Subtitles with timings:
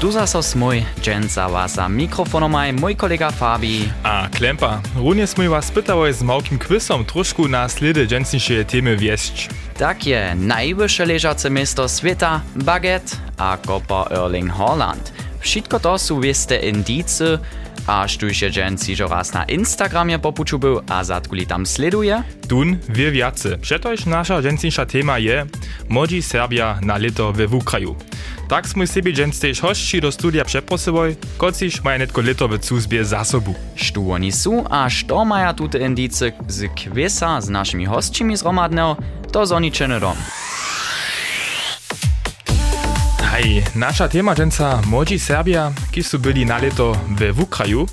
[0.00, 3.88] Tu zase smój, dżęca wasa mikrofonomaj mój kolega Fabi.
[4.02, 9.48] A Klempa, runie smój was pytałeś z małkim kwysem troszkę na sledy dżęcniejsze temy wieść.
[9.78, 15.12] Tak je, najwyższe leżace miasto świata, Baguette a kopa Erling Haaland.
[15.40, 17.38] Wszystko to są wieste indicy,
[17.86, 22.22] a sztujcie dżęci, że raz na Instagramie popuczu był, a zatkuli tam sleduje.
[22.48, 23.58] Dun wie wiacy.
[23.60, 25.46] Przetoż nasza dżęcniejsza tema je
[25.88, 27.96] Młodzi Serbia na lito we Wukraju.
[28.48, 33.54] Tak sobie dziś hości do studia przeposyłoj, kociś mają netko litowe cuzbie zasobu.
[33.74, 38.96] Sztu oni są, a szto mają tutaj indicy z kwisa z naszymi hostcimi zromadneo,
[39.32, 40.16] to zoniczeny dom.
[43.36, 45.72] Hej, nasza tema dżęca Młodzi Serbia,
[46.02, 47.86] su byli na lito we Wukraju.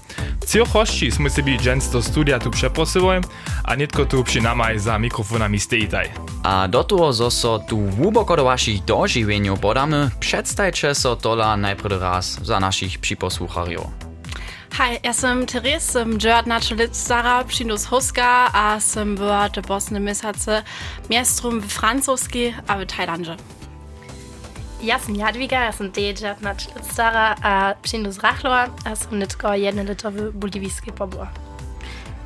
[0.47, 3.21] Cioch hości smo sobie dżęc do studia tu przeprosywoj,
[3.63, 6.09] a netko tu przy namaj za mikrofonami stejtaj.
[6.43, 12.01] A do toho, zo so tu głęboko do waszych dożywieniu podamy, przedstajcie so tola najpierw
[12.01, 13.87] raz za naszych przyposłuchariów.
[14.73, 19.99] Hi, ja sam Therese, sam dżerdnacze lit stara, przynos Huska, a sam była te bosne
[19.99, 20.63] miesiące
[21.09, 23.35] miastrum w francuskiej, a w Tajlandze.
[24.83, 26.55] Jaz Jadwiga, jaz sem DJ na
[26.91, 31.27] stara, a przyjdę z Rachloa, a som netko jednolitowy boliwijski pobor.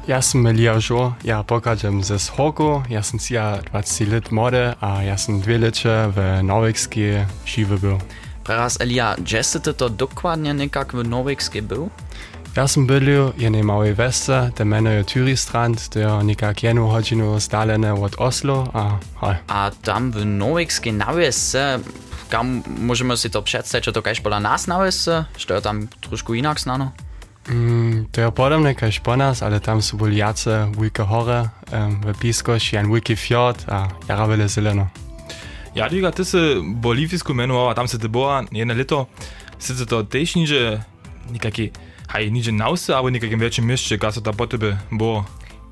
[0.07, 5.03] Ja som Elia Žo, ja pochadzam ze Schoku, ja som si 20 lat młody, a
[5.03, 7.99] ja som dwie lecie w Norwegskiej żywy był.
[8.43, 11.89] Teraz Elia, jeste to dokładnie niekak w Norwegskiej był?
[12.55, 17.37] Ja som bylił w jednej małej wiosce, te menuje Tyristrand, to jest niekak jedną godzinę
[18.03, 19.35] od Oslo, a hej.
[19.47, 21.79] A tam w norwegskiej nawiesce
[22.29, 26.35] kam možemo si to predstaviti, če to kaj špola nas naves, što je tam trošku
[26.35, 26.91] inak znano?
[27.49, 32.13] Mm, to je podobno kaj šponas, ali tam so bolj jace, vujke hore, um, v
[32.19, 34.89] piskoš, jan vujki fjord, a jaravele zeleno.
[35.75, 39.05] Ja, diga, ti si bolivijsko imenovava, tam se te boja, eno leto,
[39.59, 40.81] sicer to tež niže,
[41.31, 41.71] nekakšni,
[42.11, 45.23] haj niže nause, ali nekakšnem večjem mešče, kaj so ta potrebe bojo.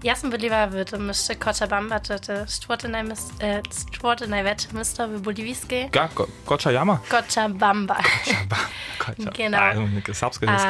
[0.05, 0.09] Bo.
[0.09, 5.21] Ja sam byliwa w tym mieście Cochabamba, to to czwarte najmys- e, największe miasto w
[5.21, 5.89] boliwijskiej.
[5.89, 6.99] Ga, ko, koča jama?
[7.09, 7.95] Cochabamba.
[8.25, 8.55] Čaba.
[8.97, 9.31] Koča.
[9.31, 9.57] Genau.
[9.57, 10.69] A, neke srpske neske.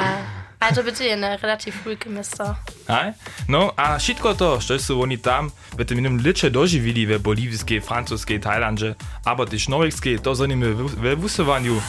[0.60, 2.56] A, also bitte eine relativ ruhige miasto.
[2.88, 3.14] Aj?
[3.48, 7.82] No, a všetko to, što su oni tam v tym jednom liče doživili v bolivijskiej,
[7.82, 8.96] francuskiej, Tajlandže,
[9.26, 11.82] aber też norwegskiej, to zanimy we wusowaniu.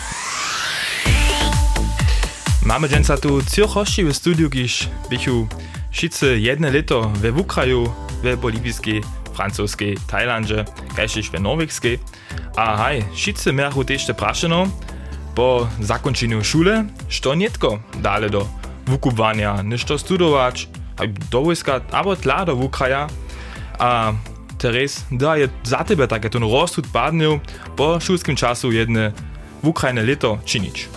[2.66, 5.48] Mamy dżęca tu cioch hości w studiu, kiż bychu
[5.96, 7.92] wszyscy jedne lito we Wukraju,
[8.22, 9.02] we boliwijskiej,
[9.34, 10.64] francuskiej, Tajlandže,
[10.96, 11.98] kajšiš we norwegskiej.
[12.56, 14.68] A haj, wszyscy miachu też te praszeno,
[15.34, 18.46] po zakończeniu szule, što nietko dale do
[18.86, 20.68] wukuwania, nešto studować,
[20.98, 23.08] haj, do wojska, albo tla do Wukraja.
[23.78, 24.12] A
[24.58, 27.40] Teres, da je za tebe takie ten rozsud padnął
[27.76, 29.12] po szulskim czasu jedne
[29.62, 30.88] Wukrajne lito czynić.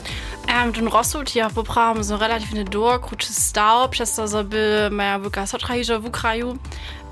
[0.49, 5.47] Ten rozsud ja popravim so relativ nedor, kruče stał, przez to, że by moja wyka
[5.47, 6.57] sotrahiże w Ukraju,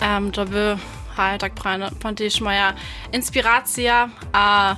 [0.01, 0.77] um, to by
[1.15, 2.73] halt tak prane, pontiž moja
[3.13, 4.75] inspiracja, a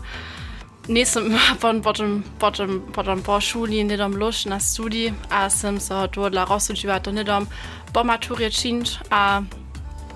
[0.89, 6.29] nisem pon potem, potem, potem po šuli nedom luš na studij, a sem so to
[6.29, 7.47] dla rozsudziła to nedom
[7.93, 9.41] po maturje činč, a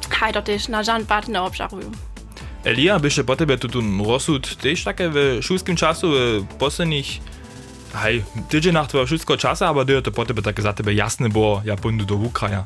[0.10, 1.92] haj też na żan partner obżaruju.
[2.64, 3.68] Elia, byše po tebe tu
[4.08, 7.34] rozsud też takie w szulskim czasu, w poslednich
[7.94, 11.76] hej, tydźenach twojego szulskiego czasu, aber to po tebe takie za tebe jasne było, ja
[11.76, 12.64] pójdę do Ukraja.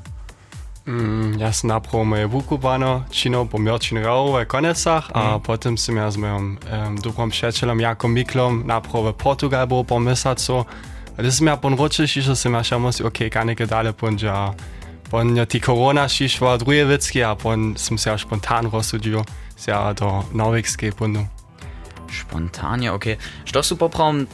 [0.88, 5.98] Mm, ja sam naprav moje vukubano, čino po mjorčin rao v konecach, a potem sem
[5.98, 10.64] ja z mojim um, dobrom przyjacielem Jakom Miklom naprav v Portugal bo po mesacu.
[11.18, 13.94] A to sem ja pon ročiš, že sem ja še musel, ok, kaj nekaj dale
[13.94, 14.32] ponđa.
[14.32, 14.56] a
[15.10, 19.24] Pon ja ti korona šišva druje vecki, a pon sem se ja spontan rozsudil,
[19.58, 21.24] se ja do norvegske pondu.
[22.12, 23.16] Spontanie, okay.
[23.46, 24.28] Što su poprawom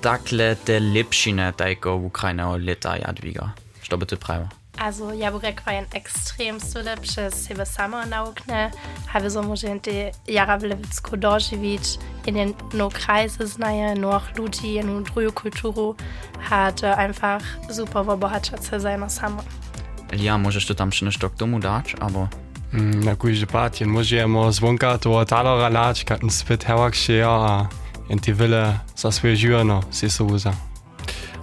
[0.00, 3.52] takle te lepšine tajko Ukrajného leta Jadwiga?
[3.82, 4.48] Što by ty prawo?
[4.78, 8.70] Also, Jaburek war ein extrem stule przez siebie samo naukne,
[9.06, 11.82] habe so może te jara w Lewicku dożywić,
[12.26, 15.94] in den no Kreise znaje, no ludzi, in den druju kulturu,
[16.40, 19.42] hat äh, einfach super wobohaczać seiner samo.
[20.12, 22.28] Elia, możesz tu tam nešto k tomu dać, albo...
[23.04, 27.66] Na kujže pat, jen môžemo zvonka toho talora lať, kad ten spyt hewak się a
[28.10, 30.52] jen ti wyle za swoje żywono, si so uza.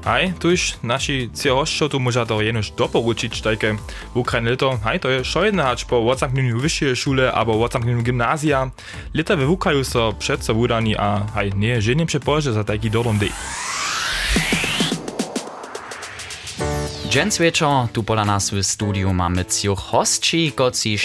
[0.07, 3.75] Hej, tuž naši ciehoščo tu môža to jenož doporučiť také
[4.15, 4.79] v Ukrajine leto.
[4.87, 8.71] Hej, to je šo jedné hač po odzamkneniu vyššie šule alebo odzamkneniu gymnázia.
[9.11, 13.19] Leta we Ukraju so předsa vudani a hej, nie je žiadne přepože za taký dobrom
[13.19, 13.35] dej.
[17.07, 20.53] Dżens wieczor, tu pola nas w studiu mamy cioch hostci,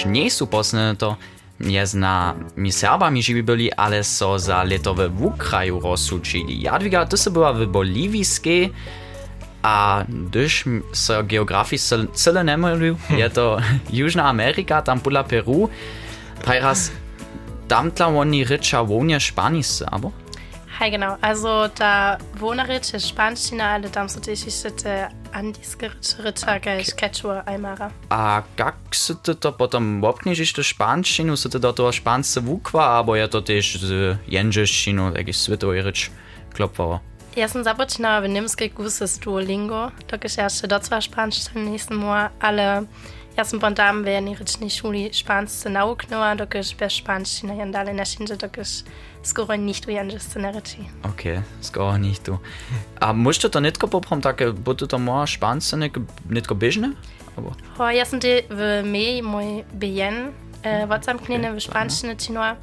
[0.06, 1.16] nie są posne to
[1.62, 6.62] Jezna mi Serbami živi byli, ale so za letowe w Ukraju rozsudźili.
[6.62, 8.72] Jadwiga, ty se była w boliwijskiej,
[9.62, 11.82] a gdyż se geografii
[12.12, 13.58] cyle nie mylił, je to
[13.98, 15.68] Južna Amerika, tam pula Peru,
[16.44, 16.90] teraz
[17.68, 20.21] tam tla oni rycza wonie szpaniscy, abo?
[20.82, 21.16] Hi, genau.
[21.20, 27.92] Also da Wohnerit ist Spanschina, alle tam so die Schichte andiske Ritter, gleich Quechua, Aymara.
[28.10, 32.98] A jak se ty to potom obknižiš to španštinu, se ty do toho špansce vukva,
[32.98, 36.10] abo je to tež z jenžeštinu, taký svetový reč
[36.50, 36.98] klopvalo?
[37.38, 41.96] Ja sam započinala v nemskej kuse z Duolingo, dok je jeszcze do zwar Spanisch nächsten
[41.96, 42.90] Mal, ale
[43.36, 48.04] ja sam pontam w nirycznej szuli Spansce nauknęła, dok je bez Spanština jan dalej na
[48.04, 48.64] szynże, dok je
[49.22, 50.78] skoro nicht ujenže scenariči.
[51.02, 51.22] Ok,
[51.60, 52.38] skoro nicht tu.
[53.00, 55.76] A možete to netko poprom také, bude to moja špance
[56.28, 56.92] netko bežne?
[57.36, 57.52] Abo?
[57.78, 60.34] Ho, ja sam ti v mej moj bejen,
[60.66, 62.56] uh, WhatsApp knjene v španščine činoa,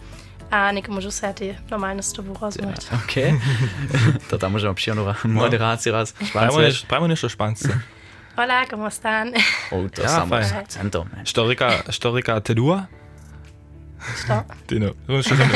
[0.51, 2.89] a neko možu se ti normalno s tobou rozmluvit.
[2.94, 3.16] Ok.
[4.30, 6.13] to tam možemo příjemnou moderaci raz.
[6.24, 6.86] Špance.
[6.88, 7.81] Prajmo nešto špance.
[8.39, 9.33] Hola, ¿cómo están?
[9.71, 10.44] Oh, to Ja, samo fajn.
[10.47, 11.07] s akcentom.
[11.15, 11.25] man.
[11.25, 12.88] Štorika, štorika Tedua?
[14.24, 14.33] Što?
[14.68, 15.50] Tam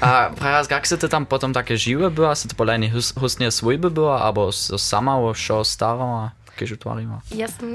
[0.00, 3.90] A prajas, jak se ty tam potom také žiwe była, se to polejny hustnie svojby
[3.90, 7.20] była, abo so sama šo starała, kežu tvarima?
[7.34, 7.74] Ja sam,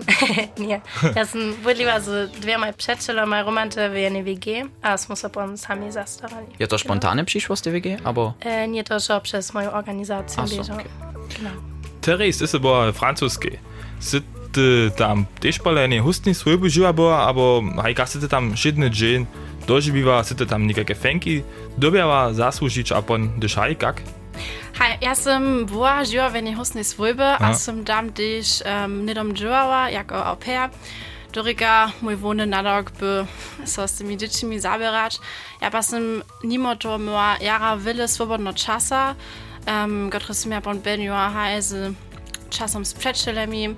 [0.68, 0.82] nie,
[1.16, 4.46] ja sam budliła z dwiema przyjacielami romante w jednej WG,
[4.82, 6.48] a smo se pom sami zastarali.
[6.60, 8.34] Je to spontane przyszło z TVG, abo?
[8.40, 10.74] E, nie to, że przez moją organizację so, bieżą.
[10.74, 10.86] okej.
[11.38, 11.52] Genau.
[12.02, 13.69] Teres ist aber francoski.
[14.00, 18.56] Sit ty tam też polenie hustni swojby żyła była, abo haj kasy ty tam
[18.90, 19.26] dzień,
[19.68, 21.44] dożywiła, sy ty tam nikakie fenki,
[21.78, 24.02] dobiała zasłużyć, a pon haj, jak?
[24.74, 25.14] Hi, ja
[25.66, 30.26] była żyła w nie husnej swojby, a sam dam też um, nie dom żyła, jako
[30.26, 30.70] au pair.
[31.34, 33.26] Dorika, mój wony nadok by
[33.66, 35.20] so z tymi dziećmi zabierać.
[35.62, 39.16] Ja pa sam nimo to miała jara wiele swobodno czasa,
[39.68, 41.94] um, które sam ja bon beniła, haj, z
[42.50, 43.76] czasem z przyjacielami,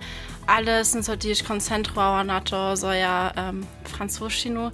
[0.47, 4.71] ale sam so też koncentrowała na to, że ja um, francuszczinu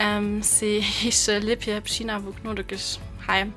[0.00, 2.80] um, si jeszcze lepiej przyna wuknu, dokiż
[3.26, 3.50] haj.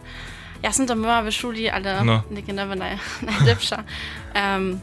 [0.64, 2.22] Ja sam tam była w szuli, ale No.
[2.32, 3.84] nie genau naj, najlepsza.
[4.36, 4.80] Um,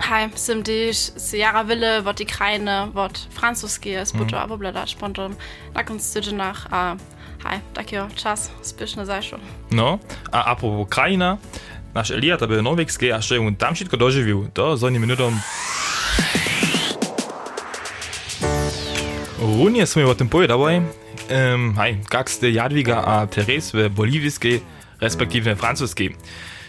[0.00, 4.58] hej, sem też z jara wille, wat die Kreine, wat francuskie jest, bo to abo
[4.58, 5.34] bladać pontom
[5.74, 6.96] na konstydżynach, a
[7.44, 9.38] hej, takiego czas spieszny zajszło.
[9.70, 9.98] No,
[10.32, 11.38] a apropo krajina,
[11.94, 14.48] Naš Elija, to byl Novik, a až je on tam všetko doživil.
[14.52, 15.34] To s oním nudom...
[19.40, 20.84] Runie sme o tym povedali.
[21.32, 24.60] Um, hej, kak ste Jadwiga a Teres v bolivijskej,
[25.00, 26.12] respektíve francuskej.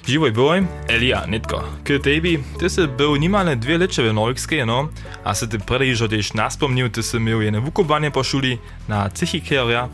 [0.07, 1.61] Živoj boj, Elija, netko.
[1.85, 4.89] K tebi, ty si bil nimale dve leče v Norvegske, no,
[5.21, 8.57] a se ti prvi že tež naspomnil, ty si imel ene vukobanje po šuli
[8.89, 9.91] na psihikerja,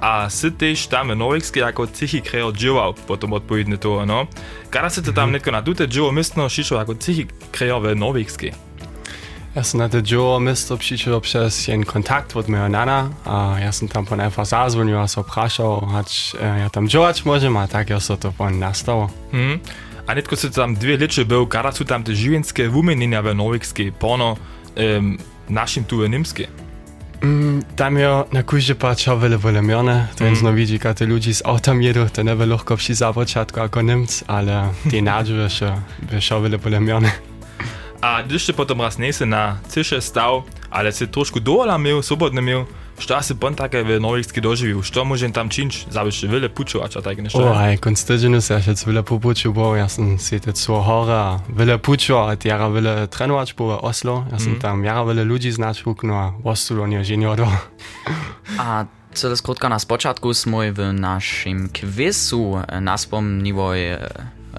[0.00, 4.26] a setiš tam novikski ako cihi kreo džival, potom odpovedne to, no.
[4.70, 5.32] Kada se te tam mhm.
[5.32, 8.52] netko na tute dživo mistno šišo ako cihi kreo ve novikski?
[9.54, 13.72] Ja sam na te dživo misto pšičio přes jen kontakt od mojega nana, a ja
[13.72, 15.24] sam tam pon efa zazvonil, a so
[16.40, 19.10] e, ja tam dživač možem, a tak ja so to pon nastalo.
[19.32, 19.60] Hmm.
[20.06, 24.36] A netko se tam dve leče kada tam te živinske vumenjenja ve novikski, pono
[24.76, 25.18] um,
[25.48, 26.46] našim tu ve nimski.
[27.22, 28.42] Mm, tam jo na
[28.78, 30.42] patrzał wiele wylepione, to mm.
[30.42, 34.68] no widzi, kiedy ludzi z autem jedą, to nie lekko wsi zapoczątku jako Niemc, ale
[34.90, 35.48] te nadzieje
[36.02, 37.10] wyszło wiele wylepione.
[38.00, 42.42] A gdyż się potem raz nie na cysze stał, ale się troszkę dola miał, swobodny
[42.42, 42.66] miał,
[43.00, 44.82] Šta se Pontacave Norvegski doživio?
[44.82, 45.84] Što možem tam činč?
[45.90, 47.38] Zabiš vele pučovača taj nešto?
[47.38, 52.44] Oh, aj, konstantino se šec vele popučil bo, jaz sem setel svo hora, vele pučovat,
[52.44, 54.60] jara vele trenovač bo Oslo, jaz sem mhm.
[54.60, 57.48] tam jara vele ljudi značukno, a v Oslo on ženio do.
[58.60, 63.98] a celé skrótka na spočátku jsme v našem kvizu naspomnívoj eh,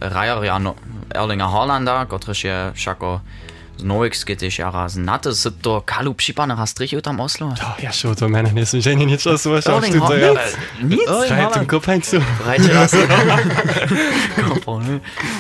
[0.02, 0.76] Rajariano
[1.14, 2.58] Erlinga Holanda, ktorýž je
[3.84, 5.36] Norwegsky tiež jara znate.
[5.36, 7.54] Si to kalu případne raz trichil tam Oslo?
[7.60, 10.58] Ja, ja schon, to meine nie są żenie niczego słyszał, Erling tu to jest.
[10.84, 11.10] Nic?
[11.26, 12.18] Schreibt im Kopańcu.
[12.46, 12.96] Rajte raz.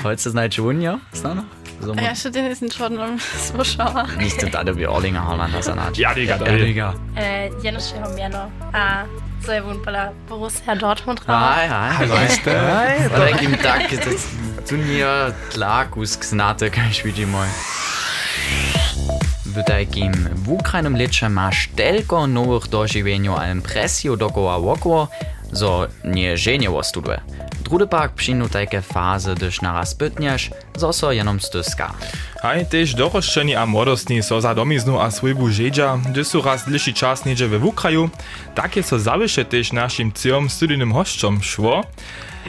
[0.04, 1.44] Heute se znajde Junior, snano?
[1.82, 3.18] So, Ja, jeszcze den ist schon um,
[3.58, 4.08] Zuschauer.
[4.18, 5.98] Nicht da wie Erlinga Haalanda sanat.
[5.98, 6.46] Ja, Digga, da.
[6.46, 6.94] Erlinga.
[7.16, 9.06] E, Janusz Miano, a
[9.46, 11.56] so je wun pola Borussia Dortmund raus.
[11.56, 12.10] Hej, hej.
[12.10, 12.52] Weißt du?
[12.52, 14.10] Hej, takým tak, to
[14.70, 17.42] Junior tlakus znate, kaž vidimo.
[19.56, 25.08] Tutaj kim w Ukrajnom leče maš telko novih doživenjov ali presijo dokoła wokło,
[25.52, 27.20] zo nie ženjevo studuje.
[27.64, 31.94] Drugi pak przyjdą takie fazy, gdyż naraz pytniesz, zo so jenom styska.
[32.44, 36.66] Aj też doroszczeni a młodostni so zadomiznu a swojbu žiedzia, gdy są raz
[36.96, 38.10] czas niedzie we Ukraju,
[38.56, 41.84] takie so zawysze też naszym cjom studijnym hoszczom szło.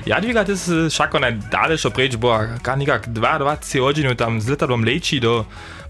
[0.07, 5.45] Jadwiga to jest szako najdalejsza precz, bo kanikak 22 godziny tam z letadłom leci do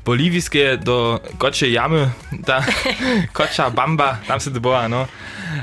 [0.05, 2.11] bolivijske do Koče jame,
[2.47, 2.63] ta
[3.37, 4.89] Koča bamba, tam se doboja.
[4.89, 5.07] No.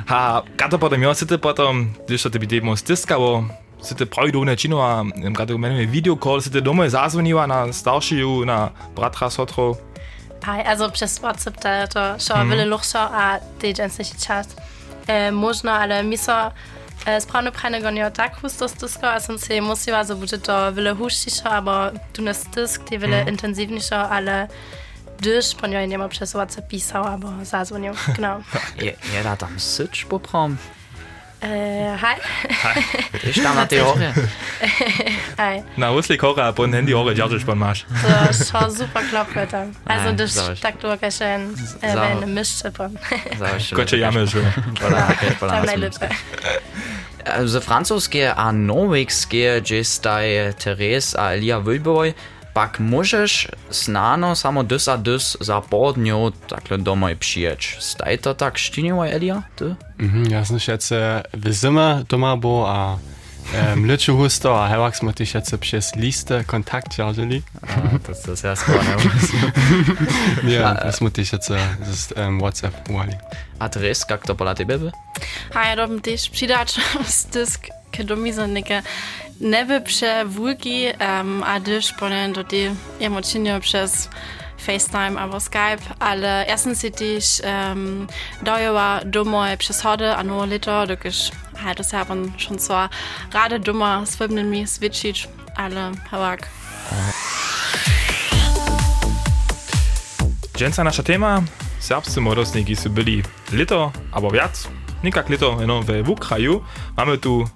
[0.07, 3.45] A kada potom jo sete potom, když se tebi temo stiskalo,
[3.81, 5.05] sete projdu nečinova,
[5.35, 9.75] kada imenuje video call, sete doma zazvoniva na staršiju, na bratra sotro.
[10.47, 12.49] Aj, also przez WhatsApp to, to szło hmm.
[12.49, 14.47] wiele luchszo, a tydzień się czas.
[15.07, 16.51] E, eh, można, ale mi so
[17.05, 20.95] e, sprawno prajnego nie tak hustos dysko, a som se musiła, so bude to wiele
[20.95, 23.29] huszciszo, aber du nes dysk, die wiele mhm.
[23.29, 24.47] intensywniejszo, ale
[25.19, 28.41] dysz, ponieważ nie ma przez WhatsApp pisał, albo zadzwonił, genau.
[28.81, 30.57] Je, jeda tam syć poprom.
[31.41, 32.15] E, hi.
[33.29, 34.13] Ich tam na teorie.
[35.37, 35.63] Hi.
[35.77, 37.85] Na Rusli kocha, a pon handy hore, djaržiš pon maš.
[37.89, 39.53] To schon super klappt.
[39.85, 42.77] Also das tak du auch schon äh, wenn Mischchip
[43.75, 44.43] Kocie jamy, že?
[45.39, 46.09] Tam najlepsze.
[47.45, 52.13] Ze francuskie a norwegskie dżestaj Teres a Elia Wylboj,
[52.53, 57.77] pak możesz snano samo dys a dys za pół dniu takle domoj przyjeć.
[57.79, 59.43] Staj to tak sztiniło, Elia?
[59.55, 59.75] Ty?
[59.99, 62.97] Mhm, ja sam schätze, w zimę doma bo a
[63.73, 67.41] um, Litsche Huster, a Herwachs smo ti schätze przez listę kontakt jarzyli.
[68.07, 68.79] Das ist erstmal
[70.47, 73.13] Ja, das mo ti schätze, das ist um, WhatsApp uwali.
[73.59, 74.79] A Teres, jak to pola tebe?
[74.79, 74.91] by?
[75.53, 76.75] Haj, dom też przydać
[77.05, 77.67] stysk,
[79.39, 84.09] neby prze wulki, um, a dysz ponen do die emocje przez
[84.57, 88.07] FaceTime albo Skype, ale erstens si też um,
[88.41, 92.89] dojała domoj przez hody, a no lito, dokiż haj, das haben schon so
[93.33, 96.49] rade dummer swibnen mi switchić, ale hawak.
[100.57, 101.41] Dženca naša tema,
[101.79, 104.67] serbscy młodostniki su byli lito, albo viac,
[105.03, 106.63] nikak lito, jenom we Ukraju.
[106.97, 107.49] Mamy tu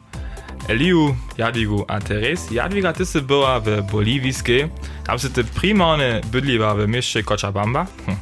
[0.67, 2.51] Eliu, Jadwigu a Teres.
[2.51, 4.69] Jadwiga, ty si była w Boliwijskiej,
[5.05, 7.85] tam si ty primarne bydliwa w mieście Cochabamba.
[8.05, 8.15] Hm.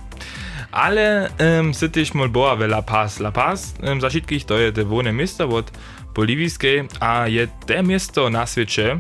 [0.72, 3.20] Ale um, si tyś mol była w La Paz.
[3.20, 5.72] La Paz, um, za všetkých to je te wolne miasto od
[6.16, 9.00] Boliwijskiej, a je te miasto na świecie,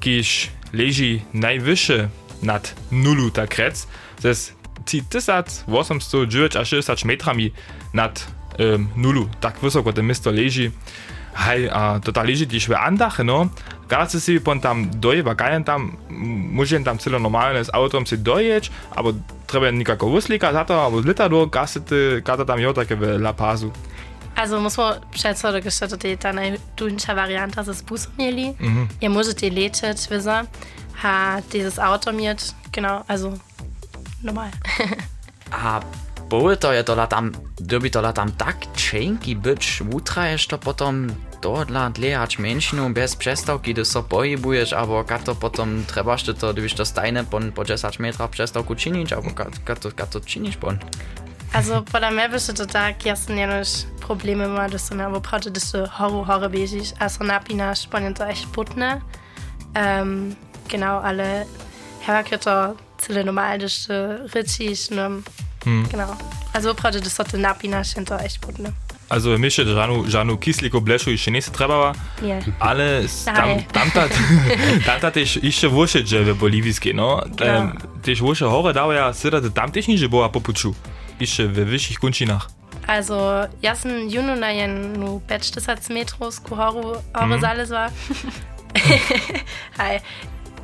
[0.00, 2.08] kiż leży najwyższe
[2.42, 3.86] nad nulu ta krec,
[4.22, 4.54] to jest
[4.84, 7.52] 1809 a 60 metrami
[7.94, 8.26] nad
[8.58, 10.70] um, nulu, tak wysoko to miasto leży.
[11.34, 13.46] Hej, a to ta leży gdzieś w Andach, no.
[13.88, 18.70] Gadacie si pon tam dojewa, gajan tam, můžem tam celo normalne z autom si dojeć,
[18.96, 19.12] albo
[19.46, 23.32] treba nikako wuslika za to, albo z letadlo, gasete, gada tam jo takie w La
[23.32, 23.72] Pazu.
[24.36, 28.54] Also muss man schätzen, oder gestattet die dann eine dünnsche Variante, das Bus mieli.
[28.58, 28.88] Mhm.
[29.00, 30.48] Ihr musstet die letet, wissen,
[31.02, 33.34] ha dieses Auto miet, genau, also
[34.22, 34.50] normal.
[35.50, 35.80] A
[36.38, 41.06] były to je tola tam, gdyby tola tam tak cienki być, utrajesz to potom
[41.42, 46.52] dodla dlejać mężczyznu bez przestałki, gdy so pohybujesz, albo kad to potom trebasz ty to,
[46.52, 50.20] gdybyś to stajne pon po 10 metrach przestałku czynić, albo kad, kad, to, kad to
[50.20, 50.78] czynisz pon.
[51.52, 55.06] Also, bei der mehr bist du tak, jasne, ja nicht Probleme mal, dass du mir,
[55.06, 56.92] aber brauchst du so horror, horror basisch.
[56.98, 59.00] Also, napina, spannend, so echt putne.
[59.74, 60.36] Ähm,
[60.68, 61.46] genau, alle
[62.00, 64.90] Herkritter, zille normal, dass du richtig,
[65.66, 66.16] ne, genau.
[66.52, 68.72] Also, du das so, napina, sind so echt putne.
[69.08, 71.92] Also myślę, że żanu, żanu kisliko bleszu jeszcze nie trzeba,
[72.22, 72.42] Nie.
[72.58, 73.64] ale tam, Aj.
[73.72, 74.08] tam, ta,
[74.86, 77.24] tam ta też jeszcze włosie drzewe boliwijskie, no.
[77.40, 80.74] Um, też włosie chore dawaja, syda, tam też nie była po puczu.
[81.20, 82.50] Jeszcze we wyższych kończynach.
[82.86, 87.90] Also, jasen Juno na jen nu betch des Metros kuhoru eure Sales war.
[89.76, 90.00] Hi.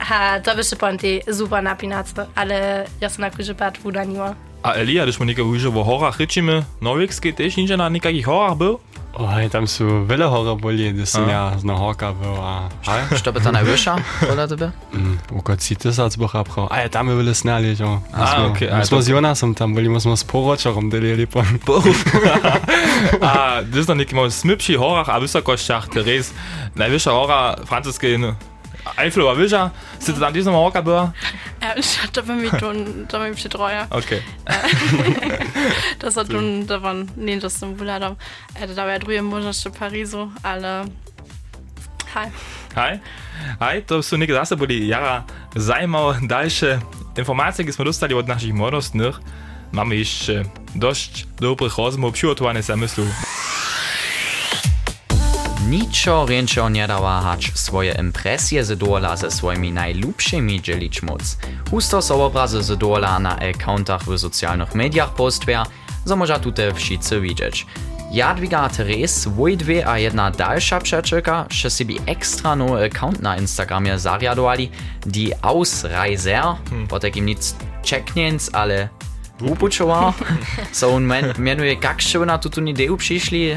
[0.01, 4.35] Ha, da bist du ponti super napinace, ale jasna kuže pat vuda niła.
[4.63, 8.57] A Elia, když mu někdo už o horách ryčíme, norvegské też ninja na nikakých horách
[8.57, 8.79] byl?
[9.13, 12.69] Oh, hej, tam su wiele horror boli, das sind ja z Horka był, a
[13.17, 13.97] Što by to najwyższa,
[14.29, 14.73] pola tebe?
[14.95, 16.69] mm, oko citis als Bucha brau.
[16.71, 18.03] A ja, tam je wiele snali, jo.
[18.51, 21.45] Okay, a Musmo to- z Jonasem tam byli, musmo z poročarom delili pon.
[23.21, 26.33] A das ist noch nicht mal smipši horách a vysokošťach, Teres,
[26.75, 27.57] najvyššia hora
[28.81, 29.71] francouzské, no, Eiffelowa wyża,
[30.07, 31.13] ty tam gdzieś na horka była?
[31.61, 31.75] Ja,
[32.13, 33.87] da bin ich tun, da bin ich betreuer.
[33.91, 34.23] Okej.
[35.99, 38.17] Das hat nun, da waren, nee, das zum Wuladam.
[38.55, 40.85] Da war ja drüben možno Parisu, ale.
[42.15, 42.31] Hi.
[42.75, 43.01] Hej,
[43.61, 45.23] hej, to sú niekde zase boli jara
[45.55, 46.83] zaujímavé ďalšie
[47.19, 49.15] informácie, keď sme dostali od našich mladostných.
[49.71, 52.75] Máme ešte dosť dobrých rozmov, přigotované sa
[55.69, 61.39] niczo ręczą nie dała hać swoje impresje z dola ze swoimi najlubszymi dzielić moc.
[61.71, 65.67] Husto są obrazy z dola na accountach w socjalnych mediach postwia,
[66.07, 67.67] so może tutaj wszyscy widzieć.
[68.11, 74.71] Jadwiga Teres, dwie a jedna dalsza przyjacielka, że sobie ekstra nowy account na Instagramie zariadowali,
[75.07, 76.89] die Ausreiser, hmm.
[76.89, 78.89] po takim nic czeknięc, ale
[79.43, 80.13] upučoval.
[80.73, 83.57] so on men, menuje, się na tutto ideu przyszli,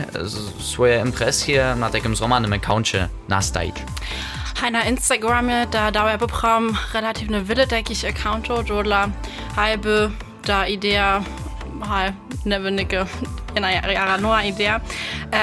[0.60, 3.76] swoje impresje na takim zromanym accouncie nastawić.
[4.62, 9.10] Hej, na Instagramie, da dał ja popram relativ ne wille, takich accounto, dla
[9.56, 10.10] halbe
[10.46, 11.24] da idea,
[11.82, 12.14] hej,
[12.46, 13.06] ne wenige,
[13.56, 14.80] jedna jara nowa idea.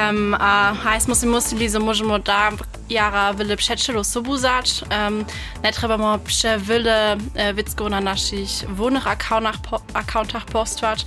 [0.08, 2.50] Um, a hej, musimy musili, so możemy da
[2.90, 4.84] jara wille przeczelo sobuzać.
[4.90, 5.24] Um,
[5.64, 11.04] nie trzeba przewille e, widzko na naszych wonych accountach, po, accountach postwać,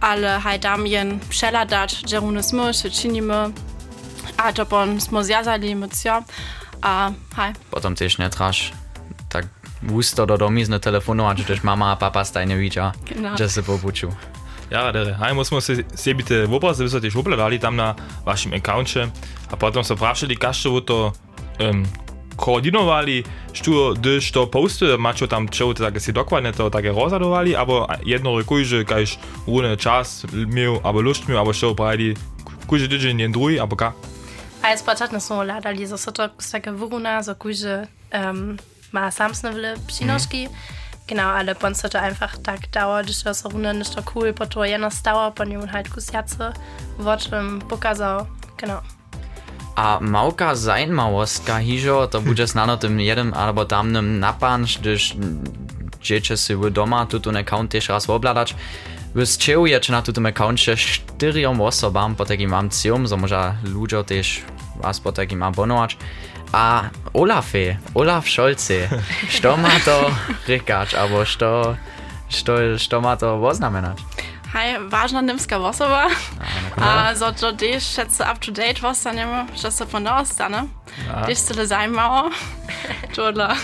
[0.00, 3.50] ale hej damien przeladać, że unes my, że czynimy,
[4.36, 6.22] a to bon smo zjazali emocjo,
[6.82, 7.52] a hej.
[7.70, 8.72] Potem też nie trasz
[9.28, 9.46] tak
[9.82, 13.36] wusto do domu z telefonu, a też mama papa stajnie widzia, Genau.
[13.38, 14.12] że się popuczył.
[14.70, 18.54] Ja, da, hajmo smo se sebite v opra, zdaj ste šupla dali tam na vašem
[18.54, 19.08] accountče,
[19.50, 20.98] a potem so vprašali, kaj še bo to
[21.58, 21.82] um,
[22.38, 27.86] koordinovali, što dyž to posty, mačo tam čeho tak si dokładnie to takie rozadowali, albo
[28.06, 32.14] jedno rekuj, że kajś runy czas miał, albo lust miał, albo što prajdi,
[32.66, 33.92] kuži dyđen jen drugi, albo ka?
[34.62, 36.28] A je spočatno smo ladali, za so to
[38.14, 38.58] um,
[38.92, 39.74] ma sam snavle
[40.46, 40.79] mm.
[41.10, 44.90] Genau, ale ponsote einfach tak dała, gdyż to równe, niż to cool, po to jeno
[44.90, 46.52] stało, po halt kus jace,
[46.98, 48.26] woczym pokazał,
[48.58, 48.80] genau.
[49.76, 55.16] A małka zajmałostka hiżo, to będzie znano tym jednym albo tamnym napansz, gdyż
[56.02, 58.54] dziecię sobie doma tutun account też raz obladać.
[59.14, 64.42] Wysczył je, czy na tutym accountie czterom osobom, po takim amcjom, że może ludzie też
[64.82, 65.96] raz po takim abonować.
[66.52, 68.88] A Olafie, Olaf Scholze,
[69.34, 70.10] što ma to
[70.46, 71.76] rykać, albo što,
[72.28, 73.98] što, što ma to oznamenać?
[74.52, 76.06] Hej, ważna nimska osoba.
[76.76, 80.66] A so to też schätze up to date dann von da stane.
[81.26, 82.30] Dich tyle zajmało.
[83.14, 83.56] Tudla.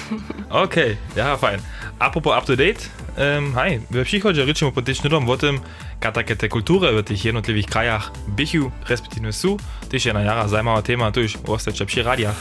[0.51, 1.61] Okej, ja, fajn.
[1.99, 5.61] Apropos up to date, um, hej, we przychodzie ryczymy po też dom o tym,
[6.05, 9.57] jak takie te kultury w tych jednotliwych krajach bychu, respektive są,
[9.89, 12.37] też jedna jara zajmowa tema, to już ostatnio przy radiach.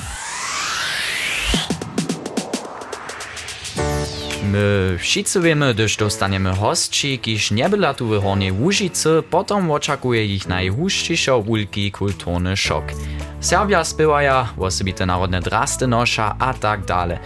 [4.51, 10.25] My wszyscy wiemy, gdyż dostaniemy hostci, kiż nie była tu w Hornej Łużycy, potom oczekuje
[10.25, 11.13] ich najhuższy
[11.47, 12.85] wielki kulturny szok.
[13.39, 17.17] Serbia spiewaja, osobite narodne drasty nosza, a tak dalej.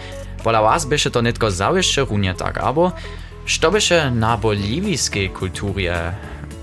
[0.44, 2.92] Pola was byście to nitko zawieszcze runie tak, abo
[3.72, 6.14] byście na boliwijskiej kulturze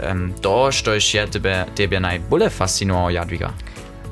[0.10, 3.54] um, to, što je tebe, tebe najbole fascinowało, Jadwiga?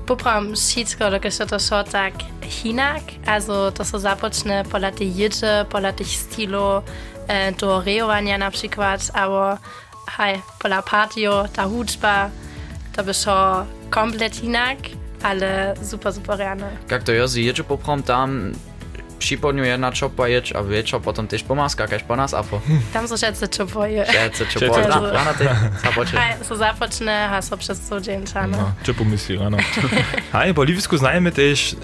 [0.05, 5.65] Popram wszystko, do kiedy to szło tak hinak, also to są zapoczne pola tej jedzie,
[5.69, 6.81] pola tych stylu,
[7.27, 9.57] e, do rejowania na przykład, albo
[10.17, 12.29] hej, pola patio, ta huczba,
[12.95, 14.77] to by szło komplet hinak,
[15.23, 16.77] ale super, super rane.
[16.91, 18.51] Jak to je, jedzie poprom tam,
[19.15, 22.15] przypomniu jedna czopa jedź, a wieczor potom też po maskach, kaž po.
[22.93, 24.05] Tam są rzeczy, co boję.
[24.05, 25.45] Šéce, čo povedal, ráno, ráno ty,
[25.83, 26.19] započuj.
[26.19, 28.57] Hej, so započne, a so przez co dzień czano.
[28.57, 29.57] No, čo pomyslí, áno.
[30.37, 31.75] Hej, po Livisku znajeme tiež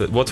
[0.00, 0.28] uh, od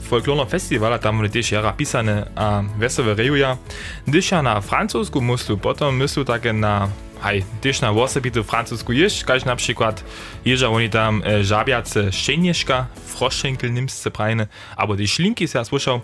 [0.00, 3.58] folklórneho festivala, tam boli tiež jara písané a veselé rejuja.
[4.06, 6.88] Když ja na francúzsku myslu, potom myslu také na
[7.22, 10.04] aj tyśna łosebitu francusku jeść, kaś na przykład
[10.44, 15.64] jeża oni tam e, żabiace szczenieszka, froszczękiel nimsce prajne, albo ja te ślinki se ja
[15.64, 16.00] słyszał,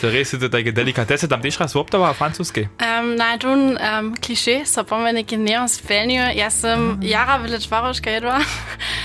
[0.00, 2.68] te resy te takie delikatesy tam też raz łoptała francuskie.
[2.80, 7.02] Um, na dun um, klisze, so pomenik nie on spelniu, ja sam mm.
[7.02, 8.38] jara wyle czwaroszka jedła,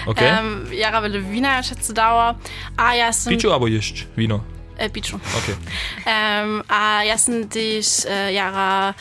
[0.05, 0.37] okay.
[0.37, 2.35] um, jara wyle wina jeszcze dała,
[2.77, 3.33] a ja sam...
[3.33, 4.56] Piciu albo jeść wino?
[4.77, 5.17] Äh, Pichu.
[5.37, 5.55] Okay.
[6.05, 8.93] Um, a ja sam też äh, jara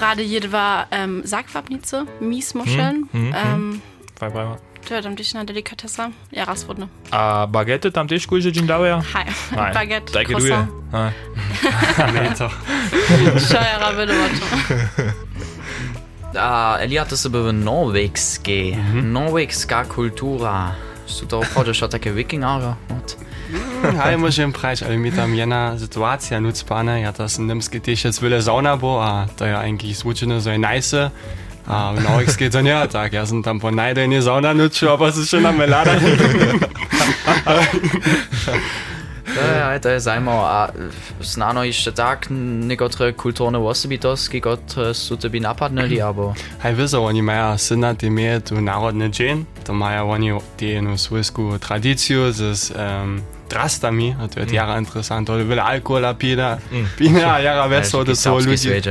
[0.00, 3.08] rade jedwa um, Sakwabnice, Miesmuscheln.
[3.12, 3.80] Mhm, mhm, um,
[4.18, 4.58] Faj, faj, faj.
[4.88, 6.10] to je tam też na delikatesa.
[6.32, 6.88] Jara svodne.
[7.10, 8.66] A bagety tam tiež kujže dzień.
[9.74, 10.52] Baguette, Takie duje.
[10.52, 10.68] croissant.
[10.92, 11.12] Hej.
[12.14, 12.48] Nee, to.
[13.40, 14.44] Šo jara watu.
[16.38, 20.74] A Elia, to sobie norwegski, norwegska kultura.
[21.06, 22.74] Sú to obchody, čo také vikingáře?
[23.92, 28.24] Hej, môžem prajść, ale mi tam jedna sytuacja nucpane, ja to som nemsky tiež jetzt
[28.24, 31.12] wille sauna bo, a to je eigentlich zvučeno so nice.
[31.64, 32.00] A v
[32.52, 35.52] to nie, tak, ja som tam po najdenie sauna nučil, aber es ist schon na
[35.52, 35.96] melada.
[39.34, 40.44] Ja, to je zaujímavé.
[40.46, 40.60] A
[41.18, 46.36] znano ešte tak, niektoré kultúrne osobitosti, ktoré sú tebe napadnuli, alebo...
[46.62, 51.58] Hej, wiedzą, oni mają syna, die mają tu narodny dzień, to mają oni tę swojską
[51.58, 54.78] tradycję z um, strastami, a to je tjera mm.
[54.78, 56.86] interesantno, ali velja alkohola pina, mm.
[56.98, 58.82] pina, jara veso, da so ljudi.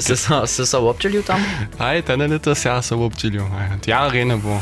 [0.46, 1.44] Se so občili tam?
[1.78, 3.40] Aj, ta ne, ne, to se ja so občili,
[3.84, 4.60] tjara ne bo.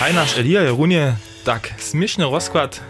[0.00, 2.80] Aj naš Elija je runje, tak, smišni razklad.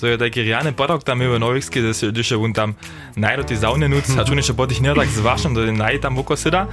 [0.00, 0.72] So, da ker ja ne
[1.04, 2.74] tam imel novijski, da se ljudje on tam
[3.16, 6.36] najdo ti zavne nuc, a čune še potih ne tak zvašam, da naj tam oko
[6.36, 6.66] seda.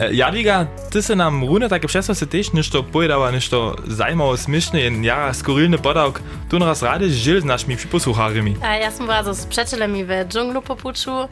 [0.00, 4.82] E, Jadiga, ti se nam rune, tako še se tež nešto pojedava, nešto zajmavo smišne
[4.86, 6.18] in ja, skorilne parok,
[6.50, 8.56] tu nas radi žil z našimi poslucharimi.
[8.58, 11.28] Ja, sem bila z prijateljami v džunglu popuču,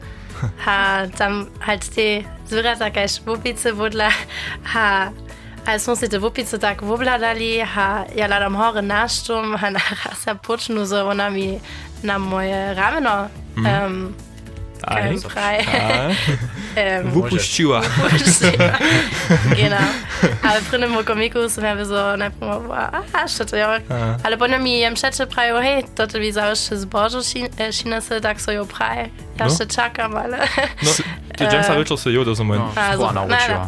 [0.63, 0.79] ha,
[1.19, 4.07] tam halt te zvirata, kaj špupice vodla,
[4.71, 5.11] ha,
[5.67, 10.35] a smo si te vupice tak vobladali, ha ja ladam hore naštum, ha na rasa
[10.35, 11.59] počnu so ona mi
[12.03, 13.65] na moje rameno Mhm.
[13.85, 14.15] um,
[14.85, 15.65] keimfrei.
[16.75, 17.81] ähm, Wupuschua.
[19.55, 19.77] genau.
[20.43, 23.79] Ale w pewnym okomiku sobie wyzo najpomogła, a szczerze, ja,
[24.23, 27.17] ale potem mi jem szczerze prawie, hej, to ty widziałeś się zbożu,
[27.59, 29.09] e, sina se tak soją prawie.
[29.39, 30.37] Ja jeszcze czekam, ale...
[30.83, 30.91] No,
[31.37, 32.67] ty dziemca wyczuł e, sobie jodo z momentu.
[32.93, 33.67] Zdoła nauczyła.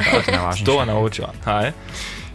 [0.61, 1.73] Zdoła nauczyła, hej.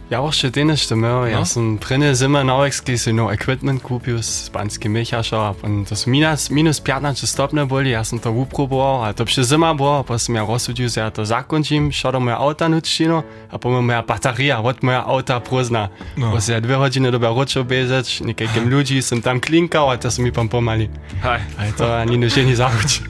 [0.09, 1.27] Ja auch schon den ist mehr.
[1.31, 6.79] Ja, so drinne zimmer Norwegski so no Equipment kupius, spanski Michascha, und das minus, minus
[6.79, 10.45] 15 stopne boli, ja sam to uproboval, a to przy zima było, po sam ja
[10.45, 15.05] rozsudził, że ja to zakończim, szedł moja auta nučino, a po moja bateria od moja
[15.05, 15.89] auta prózdna.
[16.17, 16.31] No.
[16.31, 16.37] No.
[16.37, 20.25] Po ja dwie godziny do Beroczo bezeć, niekajkim ludzi sam tam klinkał, a to sam
[20.25, 20.89] mi pan pomali.
[21.21, 21.39] Hej.
[21.57, 23.01] A to ani nie się nie zachodzi.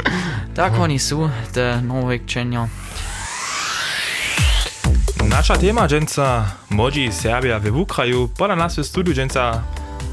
[0.53, 2.69] Tak oni sú, te Norvegčania.
[5.33, 9.63] Naša tema dženca Moji Serbia ve Ukraju poda nas v studiu dženca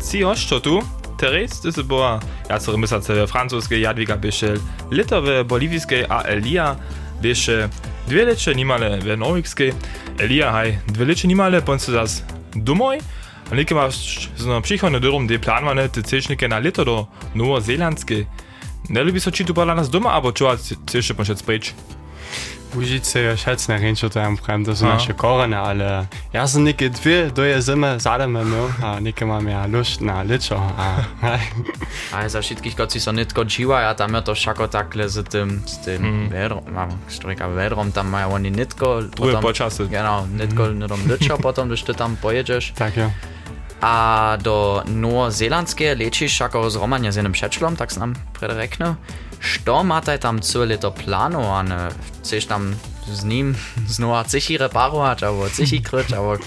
[0.02, 0.78] Ci hoščo tu?
[1.20, 4.56] Teres dyse boa jacore misace ve francuske Jadwiga Bischel,
[4.90, 6.76] Litowe, bolivijske a Elia
[7.22, 7.68] Bische,
[8.08, 9.72] dwie lecze nimale we norwegske,
[10.18, 12.22] Elia haj, dwie lecze nimale ponce zas
[12.54, 12.98] domoj,
[13.50, 18.24] a neke maš zno přichodne dyrom de planwane te cečnike na leto do novozelandske.
[18.88, 20.56] Ne lubi so či tu poda nas doma, abo čuva
[20.86, 21.74] ceše ponšec preč.
[22.72, 25.86] Užice je šecne renčo, to je pravim, to so naše korene, ale
[26.30, 30.22] ja sam neke dwie, do je zime zademe mil, a neke mam ja lušt na
[30.22, 31.02] ličo, a.
[32.10, 35.60] A za všetkých, ktorí sa netko džívajú, a tam je to všako takhle s tým,
[35.60, 36.24] s tým Mhm.
[36.28, 39.02] vedrom, mám štrika vedrom, tam majú oni netko.
[39.10, 39.86] Druhé počasy.
[39.86, 40.78] Genau, netko Mhm.
[40.78, 42.72] nedom liča potom, když ty tam pojedeš.
[42.72, 43.10] Tak jo.
[43.80, 43.94] A
[44.36, 49.00] do Nowozelandské lečiš všako zhromadne s jedným šečlom, tak sa nám predrekne.
[49.40, 51.74] što imate er tam celo leto planovane?
[51.74, 51.90] Äh,
[52.22, 53.56] Chceš tam z njim
[53.94, 56.38] znova ciši reparovati, ali ciši krč, ali...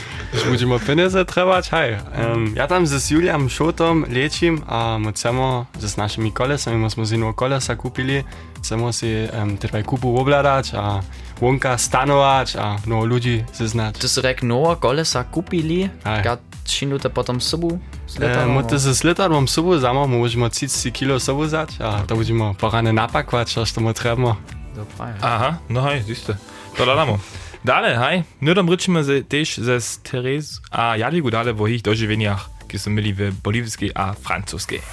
[0.43, 1.93] Žmučimo peneze trebati, haj.
[1.93, 7.13] Um, ja tam z Julijem Šotom lečim, a um, samo z našimi kolesami, smo z
[7.13, 8.23] eno kolesa kupili,
[8.61, 11.01] samo si um, treba kupu obladati, a
[11.41, 13.99] vonka stanovati, a no ljudi se znati.
[13.99, 16.23] Ti si rekel, novo kolesa kupili, haj.
[16.65, 17.79] Činu te potem s sobom?
[18.21, 23.57] Môžete sa sletadlom sobu zamo, môžeme 30 kg sobu zať a to budeme porane napakovať,
[23.57, 24.37] čo tomu treba.
[25.21, 26.37] Aha, no hej, ziste.
[26.77, 27.17] To dáme.
[27.63, 32.75] Dále, hej, nudom ričíme se tež ze Therese a Jadigu dále vo ich doživeniach, ki
[32.75, 34.83] sú milí v bolivskej a francúzskej.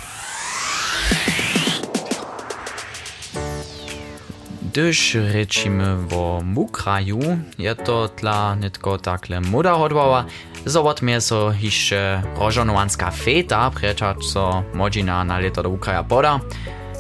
[4.71, 10.31] Když řečíme o Mukraju, je to tla netko takle, moda hodbava,
[10.67, 16.41] Zawodźmy so jeszcze rożonowanska feta, przecież co modzina na lata do Ukraja poda.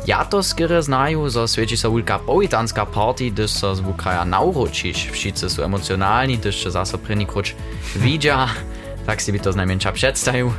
[0.07, 5.11] Ja to skiery znaju, zo świeci so wielka powitanska party, gdyż so z Ukraja nauročiš.
[5.11, 7.57] Wszyscy są emocjonalni, gdyż się zase prynikuć
[7.96, 8.49] widzia.
[9.07, 10.53] Tak sobie to znajmniejsza przedstawił.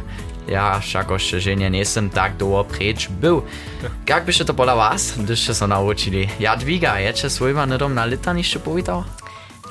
[0.48, 3.46] Ja všakož žene nesem tak dlho preč bil.
[4.06, 6.30] Kak bi še to pola vas, da ste se naučili?
[6.40, 9.06] Ja, dviga, je če svojima nedom na letanišče povedal?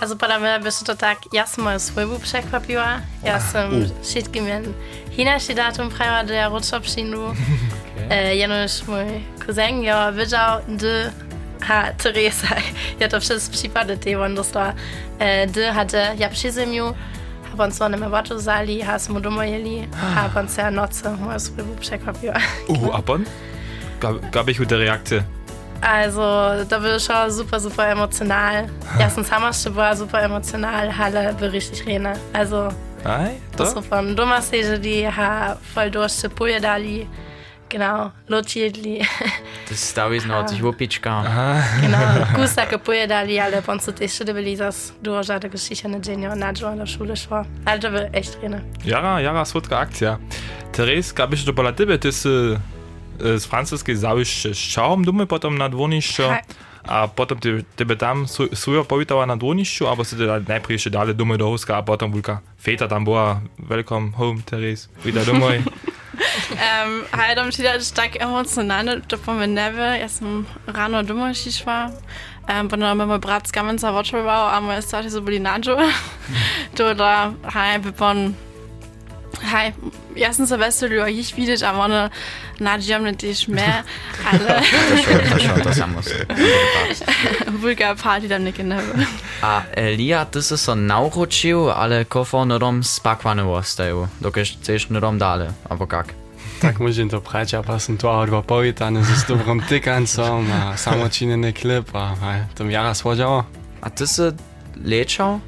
[0.01, 0.17] Also
[0.63, 3.03] by se to tak, já jsem moje svojbu překvapila.
[3.23, 4.75] Já jsem všetkým jen
[5.11, 7.37] hinaší datum prajela, do já ručo přijdu.
[8.09, 11.13] E, jenož můj cousin, jo, viděl, d
[11.63, 12.57] ha Teresa,
[12.99, 14.75] ja to przez případy ty on dostala,
[15.19, 16.97] e, d hatte ja przy ziemiu,
[17.53, 21.39] a on co neme watu zali, ha smo doma jeli, a on se noce moje
[21.39, 22.35] svojbu překvapila.
[22.69, 23.25] Uh, a pon?
[24.31, 25.40] Gab, ich gute Reakcje.
[25.81, 26.21] Also,
[26.69, 28.69] da war schon super, super emotional.
[28.99, 32.13] Ja, wir schon war super emotional, Halle war richtig rene.
[32.33, 32.69] Also,
[33.05, 37.09] Aj, das so von Dummer Stage, die ha voll durch die Puja dali.
[37.71, 39.07] Genau, Lotjedli.
[39.69, 41.25] To staví znovu tých opička.
[41.81, 46.05] genau, Gustake Puja dali, ale von zu Tische, die will das durch die Geschichte nicht
[46.05, 47.47] sehen, ja, nicht in der Schule schon.
[47.65, 48.63] Also, da war echt rene.
[48.85, 50.19] Jara, jara słodka akcja.
[50.73, 52.57] Therese, gab ich pola tebe, ty si
[53.21, 56.43] z francuskiej załyszcze z czałom dumy, potem na dwoniszczo, Hej.
[56.89, 57.39] a potem
[57.77, 61.47] tebe tam su- sujo powitała na dwoniszczu, albo si teda najprej jeszcze dali dumy do
[61.47, 65.63] Huska, a potem wulka fejta tam była, welcome home, Therese, wieder domoj.
[66.51, 69.73] Um, hej, dom ci dać tak emocjonalne, to po mnie.
[70.01, 71.91] Ja sam rano doma šišła.
[72.49, 75.77] Um, potem mnie mój brat z Kamenca oczłował, a moje starsze byli nadżu.
[76.77, 78.35] to da, hej, by pon...
[79.43, 79.73] Hej,
[80.17, 82.11] ja sam se veselio ich widzieć, a one
[82.61, 83.83] nadziemne też mehr,
[84.33, 84.63] ale
[85.33, 86.01] To schon, to samo.
[87.63, 88.79] wulka party tam nie nie
[89.43, 95.53] A Elia, ty si so naučil, ale kofo nedom spakvane ostaju, dokež chceš nedom dale,
[95.71, 96.13] abo kak?
[96.61, 100.45] Tak môžem to prať, a pa som tu a dva povitané so s dobrom tykancom
[100.53, 102.13] a samočinjený klip a
[102.53, 103.49] to mi jara svodžalo.
[103.81, 104.29] A ty si
[104.85, 105.41] lečal?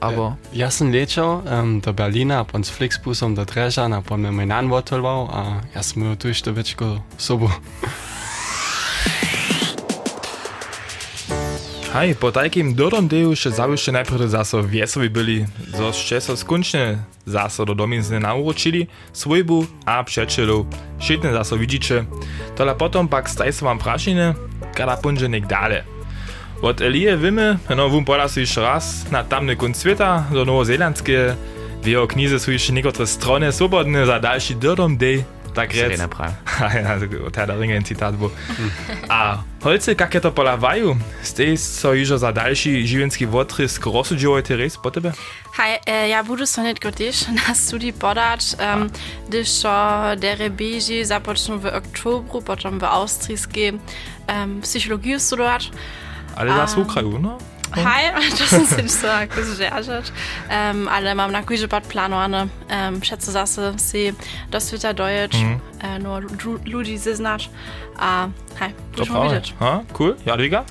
[0.00, 4.28] Aber äh, jaz sem letel um, do Berlina, pa s Flixbusom do Drežana, pa me
[4.28, 7.50] je nan votoval, a jaz sem imel tu še več kot sobo.
[11.94, 15.36] Hej, po takim dobrem delu še zavišče najprej zaso vjesovi bili,
[15.78, 20.66] zošče so skončne zaso do domizne naučili, svojbu, a pšečelov,
[21.00, 22.04] šitne zaso vidiče.
[22.56, 24.34] Tola potom pak staj so vam prašine,
[24.74, 25.93] kada punže nekdale.
[26.64, 31.36] Od Elie Wimme no nowym porazu już raz na tamny koniec świata do nowozelandzkie.
[31.82, 35.24] W jego knize są jeszcze niektóre strony swobodne za dalszy dodom day.
[35.54, 35.84] Tak jest.
[35.84, 37.26] Serena Prime.
[37.26, 38.30] Od Herr der Ringe cytat był.
[39.08, 40.96] A holce, jakie to polawaju?
[41.22, 45.12] Z tej, co już za dalszy żywienski wotry z krosu dzieło Teres po tebe?
[45.52, 45.78] Hej,
[46.10, 48.90] ja budu so netko też na studi podać, um,
[49.28, 53.72] gdyż to dere beži zapoczną w oktobru, potem w austrijskiej
[54.28, 55.70] um, psychologii studować.
[56.36, 56.80] ale dla A...
[56.80, 57.38] Ukraina?
[57.74, 60.12] Hi, to sem se zdržati.
[60.72, 64.12] Um, ale imam na kuži pač planovane, um, še se zase si
[64.50, 65.60] do sveta doječ, mm.
[65.82, 66.20] uh, no,
[66.66, 67.50] ljudi se znaš.
[67.98, 68.28] A,
[68.60, 69.54] hej, bomo videli.
[69.96, 70.64] Cool, Jadwiga?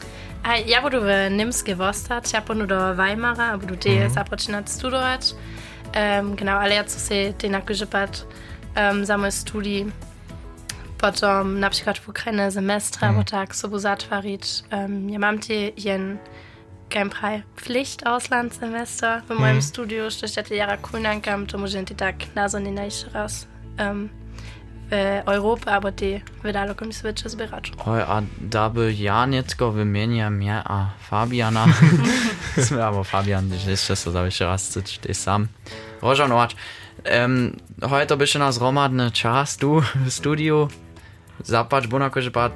[0.44, 3.78] Ah, ja, wo du äh, nimmst gewusst hast, ich habe nur da Weimarer, aber du
[3.78, 4.10] dir mhm.
[4.10, 5.36] Sabrotschnat studiert.
[5.94, 8.26] Ähm, genau, alle jetzt so den Nackgeschippt,
[8.76, 9.92] ähm, sammelst du die
[11.04, 14.64] Potom na przykład w Ukrainie semestra, bo tak sobu zatvarić.
[14.72, 16.18] Um, ja mam te jen
[16.90, 22.16] Gemprei Pflicht Auslandssemester w moim studiu, što się te jara kulnankam, to może ti tak
[22.36, 23.48] na so nie raz
[23.80, 24.10] um,
[24.92, 27.72] w Europie, aber die wydalo komi switche zbierać.
[27.86, 31.66] Oj, a da by ja netko wymienia mnie a Fabiana.
[32.68, 35.48] Sme abo Fabian, jeszcze so da jeszcze raz cyć, ty sam.
[36.02, 37.58] Rożan um,
[37.90, 40.68] heute byś nas romadny czas tu w studiu.
[41.42, 42.54] Zdaj pač bo onako že pa,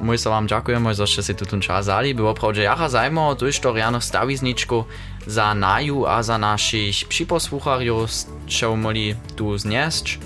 [0.00, 2.14] moj se vam čakujemo, za še se tudi časali.
[2.14, 4.86] Bilo prav, že jaha zajmo, to je štorjano stavizničko
[5.26, 8.06] za naju, a za naših připoslucharjev,
[8.46, 10.18] če umoli tu znjesč.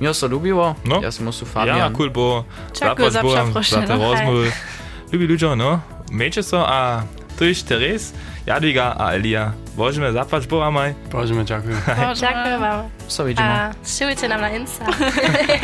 [0.00, 1.00] Mi so ljubimo, no.
[1.02, 1.78] jaz smo su Fabian.
[1.78, 2.44] Ja, kul cool bo,
[2.78, 3.22] Čakujem za,
[3.62, 4.48] za te razmove.
[4.48, 4.52] No,
[5.12, 7.02] Ljubi ljudi, no, meče so, a
[7.38, 8.12] to je res.
[8.46, 9.52] Jadwiga a Elia.
[9.76, 10.94] Możemy zapać, bo amaj.
[11.12, 11.80] Božeme, ďakujem.
[12.14, 12.88] Dziękuję wam.
[13.08, 13.48] So vidíme.
[13.48, 14.84] A šivujte nam na Insta.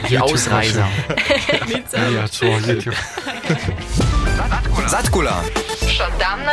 [0.08, 0.84] Die Ausreiser.
[2.14, 2.96] Ja, čo, YouTube.
[4.86, 5.42] Zatkula.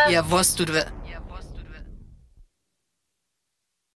[0.10, 0.99] Ja, was du dve.